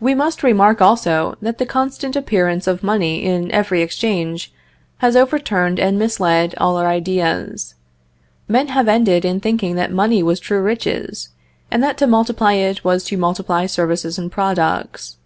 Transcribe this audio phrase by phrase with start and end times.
[0.00, 4.50] We must remark, also, that the constant appearance of money in every exchange
[4.96, 7.74] has overturned and misled all our ideas;
[8.48, 11.28] men have ended in thinking that money was true riches,
[11.70, 15.18] and that to multiply it was to multiply services and products.